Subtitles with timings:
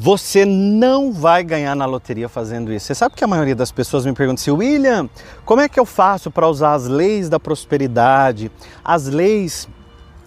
[0.00, 2.86] Você não vai ganhar na loteria fazendo isso.
[2.86, 5.10] Você sabe que a maioria das pessoas me pergunta assim, William,
[5.44, 8.48] como é que eu faço para usar as leis da prosperidade,
[8.84, 9.68] as leis,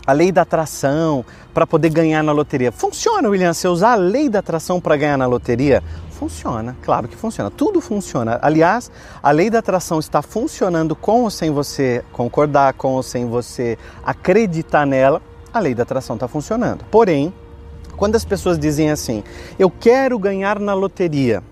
[0.06, 1.24] a lei da atração,
[1.54, 2.70] para poder ganhar na loteria?
[2.70, 5.82] Funciona, William, se eu usar a lei da atração para ganhar na loteria?
[6.10, 7.50] Funciona, claro que funciona.
[7.50, 8.40] Tudo funciona.
[8.42, 8.92] Aliás,
[9.24, 13.78] a lei da atração está funcionando com ou sem você concordar, com ou sem você
[14.04, 15.22] acreditar nela.
[15.54, 16.84] A lei da atração está funcionando.
[16.92, 17.34] Porém,
[18.02, 19.24] quando as pessoas dizem assim,
[19.60, 21.44] eu quero ganhar na loteria,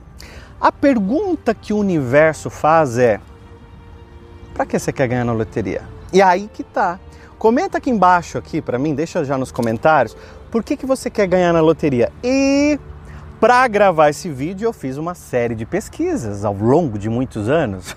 [0.60, 3.22] a pergunta que o universo faz é:
[4.52, 5.84] para que você quer ganhar na loteria?
[6.12, 7.00] E aí que tá.
[7.38, 10.18] Comenta aqui embaixo aqui para mim, deixa já nos comentários,
[10.50, 12.12] por que, que você quer ganhar na loteria?
[12.24, 12.80] E
[13.40, 17.96] para gravar esse vídeo, eu fiz uma série de pesquisas ao longo de muitos anos.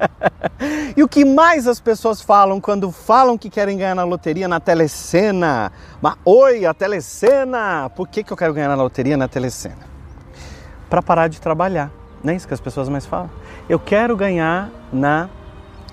[0.96, 4.58] e o que mais as pessoas falam quando falam que querem ganhar na loteria na
[4.58, 5.70] telecena?
[6.00, 7.90] Mas, oi, a telecena!
[7.94, 9.86] Por que, que eu quero ganhar na loteria na telecena?
[10.88, 11.90] Para parar de trabalhar.
[12.24, 13.30] Não é isso que as pessoas mais falam?
[13.68, 15.28] Eu quero ganhar na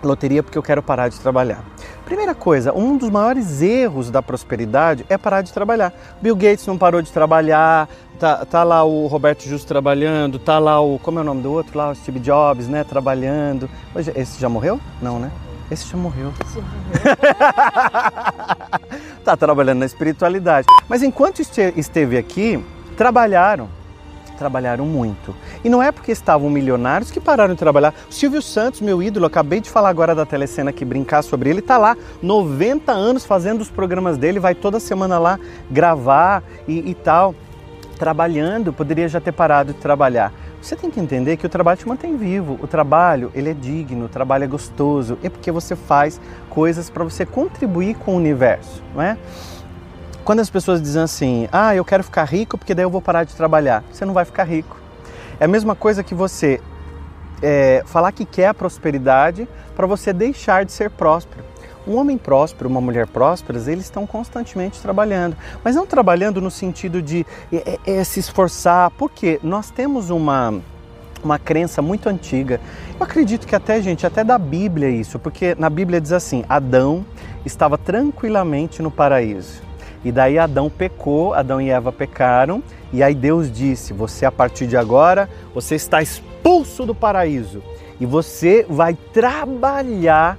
[0.01, 1.63] loteria porque eu quero parar de trabalhar.
[2.05, 5.93] Primeira coisa, um dos maiores erros da prosperidade é parar de trabalhar.
[6.21, 7.87] Bill Gates não parou de trabalhar,
[8.23, 11.51] tá, tá lá o Roberto Justo trabalhando, tá lá o, como é o nome do
[11.51, 13.69] outro lá, o Steve Jobs, né, trabalhando.
[14.15, 14.79] Esse já morreu?
[15.01, 15.29] Não, né?
[15.69, 16.31] Esse já morreu.
[16.45, 17.17] Esse morreu.
[19.25, 20.67] tá trabalhando na espiritualidade.
[20.87, 22.63] Mas enquanto esteve aqui,
[22.95, 23.67] trabalharam
[24.37, 25.33] trabalharam muito.
[25.63, 27.93] E não é porque estavam milionários que pararam de trabalhar.
[28.09, 31.59] O Silvio Santos, meu ídolo, acabei de falar agora da telecena que brincar sobre ele,
[31.59, 36.95] está lá 90 anos fazendo os programas dele, vai toda semana lá gravar e, e
[36.95, 37.35] tal,
[37.93, 40.31] trabalhando, poderia já ter parado de trabalhar.
[40.61, 42.57] Você tem que entender que o trabalho te mantém vivo.
[42.61, 45.17] O trabalho, ele é digno, o trabalho é gostoso.
[45.23, 46.19] É porque você faz
[46.49, 49.17] coisas para você contribuir com o universo, não é?
[50.23, 53.25] Quando as pessoas dizem assim, ah, eu quero ficar rico porque daí eu vou parar
[53.25, 54.77] de trabalhar, você não vai ficar rico.
[55.39, 56.61] É a mesma coisa que você
[57.41, 61.52] é, falar que quer a prosperidade para você deixar de ser próspero.
[61.87, 67.01] Um homem próspero, uma mulher próspera, eles estão constantemente trabalhando, mas não trabalhando no sentido
[67.01, 70.61] de é, é, é se esforçar, porque nós temos uma
[71.23, 72.59] uma crença muito antiga.
[72.99, 77.05] Eu acredito que até, gente, até da Bíblia isso, porque na Bíblia diz assim: Adão
[77.45, 79.61] estava tranquilamente no paraíso.
[80.03, 82.61] E daí Adão pecou, Adão e Eva pecaram,
[82.91, 87.63] e aí Deus disse: Você a partir de agora, você está expulso do paraíso.
[87.99, 90.37] E você vai trabalhar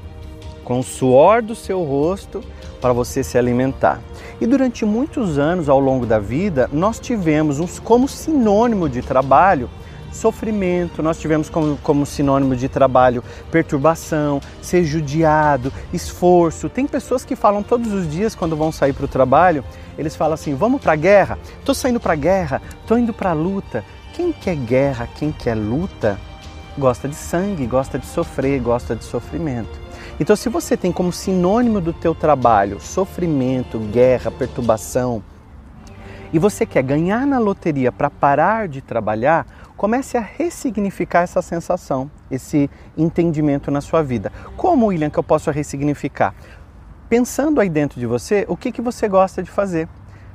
[0.64, 2.42] com o suor do seu rosto
[2.80, 4.00] para você se alimentar.
[4.40, 9.70] E durante muitos anos ao longo da vida, nós tivemos uns como sinônimo de trabalho
[10.14, 16.68] sofrimento, nós tivemos como, como sinônimo de trabalho perturbação, ser judiado, esforço.
[16.68, 19.64] Tem pessoas que falam todos os dias quando vão sair para o trabalho,
[19.98, 23.30] eles falam assim: vamos para a guerra, estou saindo para a guerra, estou indo para
[23.30, 23.84] a luta.
[24.14, 26.18] Quem quer guerra, quem quer luta,
[26.78, 29.83] gosta de sangue, gosta de sofrer, gosta de sofrimento.
[30.20, 35.22] Então, se você tem como sinônimo do teu trabalho sofrimento, guerra, perturbação,
[36.32, 39.44] e você quer ganhar na loteria para parar de trabalhar,
[39.76, 44.32] comece a ressignificar essa sensação, esse entendimento na sua vida.
[44.56, 46.32] Como, William, que eu posso ressignificar?
[47.08, 49.88] Pensando aí dentro de você, o que, que você gosta de fazer?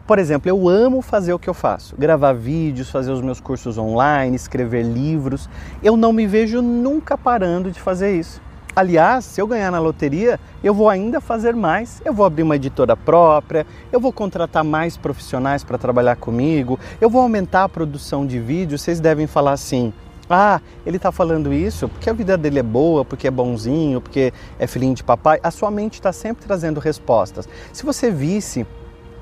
[0.06, 3.78] Por exemplo, eu amo fazer o que eu faço, gravar vídeos, fazer os meus cursos
[3.78, 5.50] online, escrever livros.
[5.82, 8.42] Eu não me vejo nunca parando de fazer isso.
[8.80, 12.02] Aliás, se eu ganhar na loteria, eu vou ainda fazer mais.
[12.06, 17.10] Eu vou abrir uma editora própria, eu vou contratar mais profissionais para trabalhar comigo, eu
[17.10, 18.82] vou aumentar a produção de vídeos.
[18.82, 19.92] Vocês devem falar assim:
[20.30, 24.32] ah, ele está falando isso porque a vida dele é boa, porque é bonzinho, porque
[24.58, 25.42] é filhinho de papai.
[25.44, 27.50] A sua mente está sempre trazendo respostas.
[27.74, 28.66] Se você visse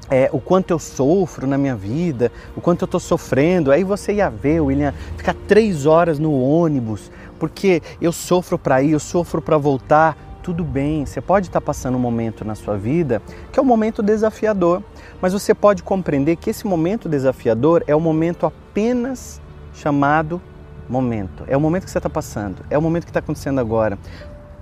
[0.09, 4.13] é, o quanto eu sofro na minha vida, o quanto eu estou sofrendo, aí você
[4.13, 9.41] ia ver, William, ficar três horas no ônibus porque eu sofro para ir, eu sofro
[9.41, 10.17] para voltar.
[10.41, 13.66] Tudo bem, você pode estar tá passando um momento na sua vida que é um
[13.66, 14.81] momento desafiador,
[15.22, 19.41] mas você pode compreender que esse momento desafiador é o momento apenas
[19.73, 20.41] chamado
[20.87, 21.43] momento.
[21.47, 23.99] É o momento que você está passando, é o momento que está acontecendo agora.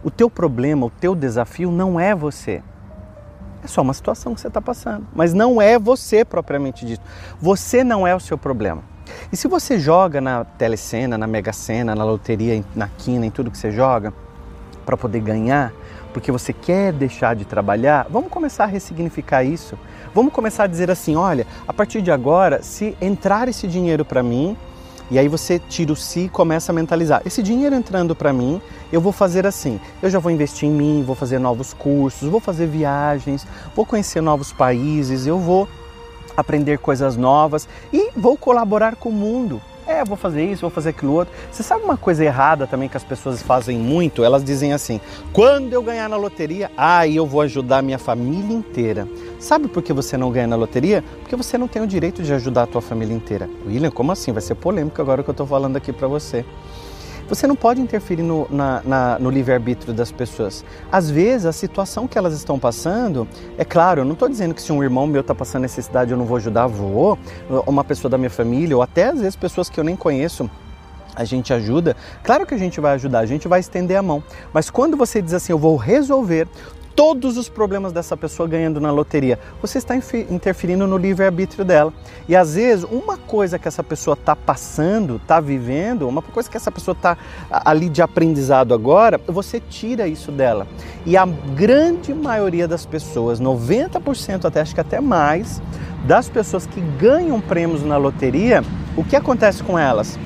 [0.03, 2.63] O teu problema, o teu desafio não é você.
[3.65, 7.01] É só uma situação que você está passando, mas não é você propriamente dito.
[7.41, 8.83] Você não é o seu problema.
[9.31, 13.49] E se você joga na telecena, na mega sena, na loteria, na quina, em tudo
[13.49, 14.13] que você joga,
[14.85, 15.73] para poder ganhar,
[16.13, 19.75] porque você quer deixar de trabalhar, vamos começar a ressignificar isso.
[20.13, 24.21] Vamos começar a dizer assim: olha, a partir de agora, se entrar esse dinheiro para
[24.21, 24.55] mim,
[25.09, 27.21] e aí você tira o si e começa a mentalizar.
[27.25, 28.61] Esse dinheiro entrando para mim,
[28.91, 29.79] eu vou fazer assim.
[30.01, 34.21] Eu já vou investir em mim, vou fazer novos cursos, vou fazer viagens, vou conhecer
[34.21, 35.67] novos países, eu vou
[36.35, 39.61] aprender coisas novas e vou colaborar com o mundo.
[39.87, 41.33] É, vou fazer isso, vou fazer aquilo outro.
[41.51, 44.23] Você sabe uma coisa errada também que as pessoas fazem muito?
[44.23, 44.99] Elas dizem assim:
[45.31, 49.07] quando eu ganhar na loteria, aí eu vou ajudar minha família inteira.
[49.45, 51.03] Sabe por que você não ganha na loteria?
[51.21, 53.47] Porque você não tem o direito de ajudar a tua família inteira.
[53.63, 54.31] William, como assim?
[54.31, 56.43] Vai ser polêmico agora que eu estou falando aqui para você.
[57.29, 58.47] Você não pode interferir no,
[59.19, 60.65] no livre-arbítrio das pessoas.
[60.91, 64.63] Às vezes, a situação que elas estão passando, é claro, eu não estou dizendo que
[64.63, 67.15] se um irmão meu está passando necessidade eu não vou ajudar, vou,
[67.67, 70.49] uma pessoa da minha família, ou até às vezes pessoas que eu nem conheço,
[71.15, 74.23] a gente ajuda, claro que a gente vai ajudar, a gente vai estender a mão.
[74.51, 76.47] Mas quando você diz assim, eu vou resolver
[76.95, 79.37] todos os problemas dessa pessoa ganhando na loteria.
[79.61, 81.93] Você está interferindo no livre-arbítrio dela.
[82.27, 86.55] E às vezes, uma coisa que essa pessoa está passando, está vivendo, uma coisa que
[86.55, 87.17] essa pessoa está
[87.49, 90.65] ali de aprendizado agora, você tira isso dela.
[91.05, 95.61] E a grande maioria das pessoas, 90% até, acho que até mais,
[96.05, 98.63] das pessoas que ganham prêmios na loteria,
[98.95, 100.17] o que acontece com elas?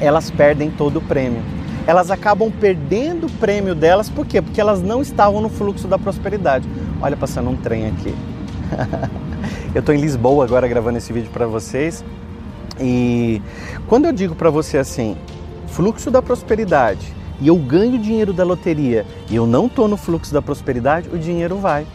[0.00, 4.40] Elas perdem todo o prêmio elas acabam perdendo o prêmio delas, por quê?
[4.40, 6.68] Porque elas não estavam no fluxo da prosperidade.
[7.00, 8.14] Olha, passando um trem aqui.
[9.74, 12.04] eu estou em Lisboa agora gravando esse vídeo para vocês.
[12.78, 13.42] E
[13.86, 15.16] quando eu digo para você assim,
[15.66, 20.32] fluxo da prosperidade, e eu ganho dinheiro da loteria e eu não estou no fluxo
[20.32, 21.86] da prosperidade, o dinheiro vai.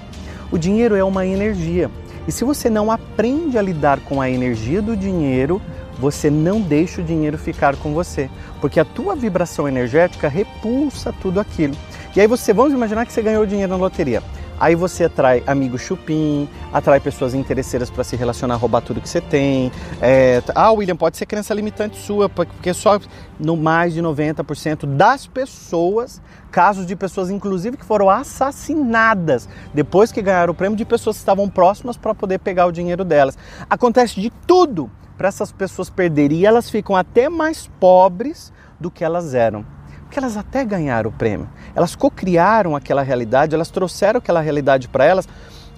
[0.51, 1.89] O dinheiro é uma energia.
[2.27, 5.61] E se você não aprende a lidar com a energia do dinheiro,
[6.05, 8.29] você não deixa o dinheiro ficar com você,
[8.61, 11.75] porque a tua vibração energética repulsa tudo aquilo.
[12.15, 14.21] E aí você, vamos imaginar que você ganhou dinheiro na loteria.
[14.59, 19.19] Aí você atrai amigos chupim, atrai pessoas interesseiras para se relacionar, roubar tudo que você
[19.19, 19.71] tem.
[19.99, 22.99] É, ah, William, pode ser crença limitante sua, porque só
[23.39, 26.21] no mais de 90% das pessoas,
[26.51, 31.21] casos de pessoas inclusive que foram assassinadas depois que ganharam o prêmio, de pessoas que
[31.21, 33.35] estavam próximas para poder pegar o dinheiro delas.
[33.67, 36.39] Acontece de tudo para essas pessoas perderem.
[36.39, 39.65] E elas ficam até mais pobres do que elas eram.
[40.01, 41.49] Porque elas até ganharam o prêmio.
[41.73, 45.27] Elas cocriaram aquela realidade, elas trouxeram aquela realidade para elas.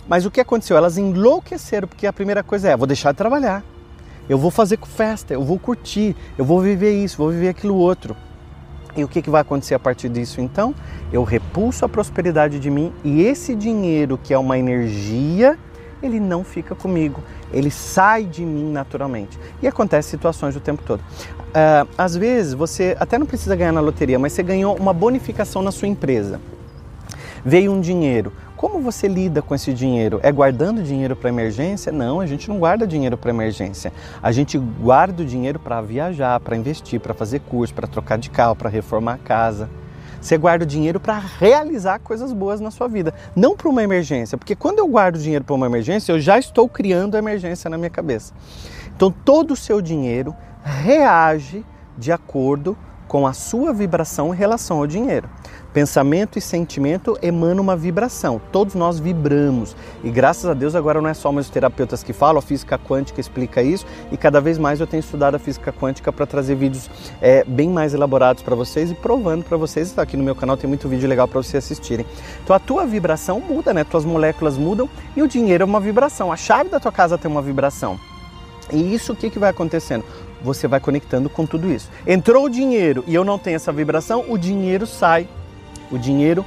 [0.07, 0.77] Mas o que aconteceu?
[0.77, 3.63] Elas enlouqueceram, porque a primeira coisa é: vou deixar de trabalhar.
[4.29, 8.15] Eu vou fazer festa, eu vou curtir, eu vou viver isso, vou viver aquilo outro.
[8.95, 10.73] E o que, que vai acontecer a partir disso então?
[11.13, 15.57] Eu repulso a prosperidade de mim e esse dinheiro, que é uma energia,
[16.01, 17.21] ele não fica comigo,
[17.51, 19.37] ele sai de mim naturalmente.
[19.61, 20.99] E acontece situações o tempo todo.
[20.99, 25.61] Uh, às vezes você até não precisa ganhar na loteria, mas você ganhou uma bonificação
[25.61, 26.39] na sua empresa.
[27.43, 28.33] Veio um dinheiro.
[28.57, 30.19] Como você lida com esse dinheiro?
[30.23, 31.91] É guardando dinheiro para emergência?
[31.91, 33.93] Não, a gente não guarda dinheiro para emergência.
[34.21, 38.29] A gente guarda o dinheiro para viajar, para investir, para fazer curso, para trocar de
[38.29, 39.69] carro, para reformar a casa.
[40.27, 44.37] Você guarda o dinheiro para realizar coisas boas na sua vida, não para uma emergência,
[44.37, 47.77] porque quando eu guardo dinheiro para uma emergência, eu já estou criando a emergência na
[47.77, 48.33] minha cabeça.
[48.93, 51.65] Então todo o seu dinheiro reage
[51.97, 52.77] de acordo
[53.07, 55.29] com a sua vibração em relação ao dinheiro.
[55.77, 58.41] Pensamento e sentimento emanam uma vibração.
[58.51, 59.75] Todos nós vibramos.
[60.03, 63.21] E graças a Deus agora não é só meus terapeutas que falam, a física quântica
[63.21, 63.85] explica isso.
[64.11, 66.89] E cada vez mais eu tenho estudado a física quântica para trazer vídeos
[67.21, 69.95] é, bem mais elaborados para vocês e provando para vocês.
[69.99, 72.07] Aqui no meu canal tem muito vídeo legal para vocês assistirem.
[72.43, 73.83] Então a tua vibração muda, né?
[73.83, 76.31] Tuas moléculas mudam e o dinheiro é uma vibração.
[76.31, 77.99] A chave da tua casa tem uma vibração.
[78.73, 80.03] E isso o que, que vai acontecendo?
[80.41, 81.87] Você vai conectando com tudo isso.
[82.07, 85.27] Entrou o dinheiro e eu não tenho essa vibração, o dinheiro sai
[85.91, 86.45] o dinheiro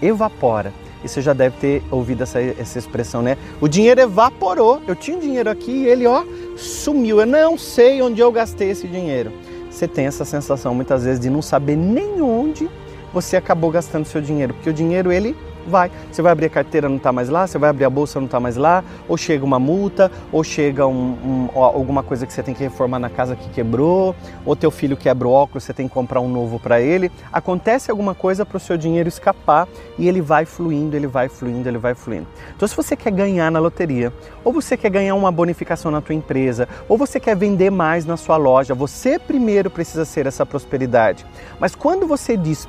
[0.00, 0.72] evapora.
[1.04, 3.36] E você já deve ter ouvido essa, essa expressão, né?
[3.60, 4.80] O dinheiro evaporou.
[4.86, 6.24] Eu tinha dinheiro aqui e ele, ó,
[6.56, 7.20] sumiu.
[7.20, 9.32] Eu não sei onde eu gastei esse dinheiro.
[9.68, 12.68] Você tem essa sensação muitas vezes de não saber nem onde
[13.12, 15.90] você acabou gastando seu dinheiro, porque o dinheiro ele Vai.
[16.10, 18.26] Você vai abrir a carteira, não está mais lá, você vai abrir a bolsa, não
[18.26, 22.42] está mais lá, ou chega uma multa, ou chega um, um, alguma coisa que você
[22.42, 24.14] tem que reformar na casa que quebrou,
[24.44, 27.10] ou teu filho quebra o óculos, você tem que comprar um novo para ele.
[27.32, 31.68] Acontece alguma coisa para o seu dinheiro escapar e ele vai fluindo, ele vai fluindo,
[31.68, 32.26] ele vai fluindo.
[32.56, 34.12] Então, se você quer ganhar na loteria,
[34.44, 38.16] ou você quer ganhar uma bonificação na tua empresa, ou você quer vender mais na
[38.16, 41.24] sua loja, você primeiro precisa ser essa prosperidade.
[41.58, 42.68] Mas quando você diz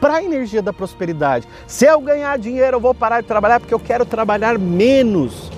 [0.00, 1.46] para a energia da prosperidade.
[1.66, 5.50] Se eu ganhar dinheiro, eu vou parar de trabalhar porque eu quero trabalhar menos.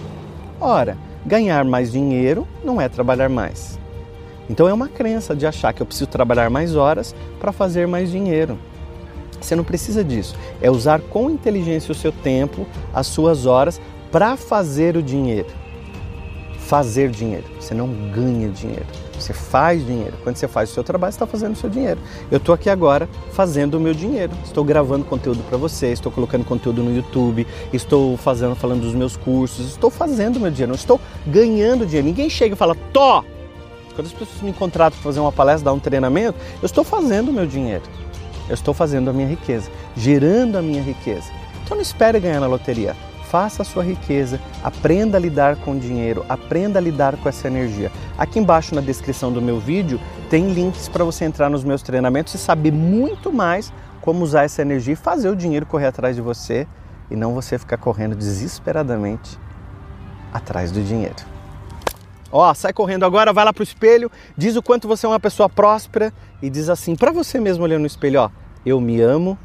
[0.60, 3.78] Ora, ganhar mais dinheiro não é trabalhar mais.
[4.50, 8.10] Então é uma crença de achar que eu preciso trabalhar mais horas para fazer mais
[8.10, 8.58] dinheiro.
[9.40, 10.36] Você não precisa disso.
[10.60, 13.80] É usar com inteligência o seu tempo, as suas horas
[14.10, 15.61] para fazer o dinheiro.
[16.72, 18.86] Fazer dinheiro, você não ganha dinheiro.
[19.12, 20.14] Você faz dinheiro.
[20.22, 22.00] Quando você faz o seu trabalho, você está fazendo o seu dinheiro.
[22.30, 24.32] Eu estou aqui agora fazendo o meu dinheiro.
[24.42, 29.18] Estou gravando conteúdo para você, estou colocando conteúdo no YouTube, estou fazendo, falando dos meus
[29.18, 32.06] cursos, estou fazendo o meu dinheiro, não estou ganhando dinheiro.
[32.06, 33.22] Ninguém chega e fala, Tó!
[33.94, 37.28] Quando as pessoas me contratam para fazer uma palestra, dar um treinamento, eu estou fazendo
[37.28, 37.82] o meu dinheiro.
[38.48, 41.30] Eu estou fazendo a minha riqueza, gerando a minha riqueza.
[41.62, 42.96] Então não espere ganhar na loteria
[43.32, 47.48] faça a sua riqueza, aprenda a lidar com o dinheiro, aprenda a lidar com essa
[47.48, 47.90] energia.
[48.18, 49.98] Aqui embaixo na descrição do meu vídeo
[50.28, 53.72] tem links para você entrar nos meus treinamentos e saber muito mais
[54.02, 56.66] como usar essa energia e fazer o dinheiro correr atrás de você
[57.10, 59.38] e não você ficar correndo desesperadamente
[60.30, 61.24] atrás do dinheiro.
[62.30, 65.48] Ó, sai correndo agora, vai lá pro espelho, diz o quanto você é uma pessoa
[65.48, 66.12] próspera
[66.42, 68.30] e diz assim para você mesmo olhando no espelho, ó,
[68.66, 69.38] eu me amo,